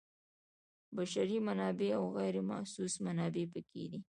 بشري 0.95 1.37
منابع 1.49 1.87
او 1.97 2.05
غیر 2.17 2.35
محسوس 2.49 2.93
منابع 3.05 3.45
پکې 3.53 3.85
دي. 3.91 3.99